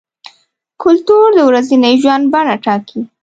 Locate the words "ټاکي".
2.65-3.01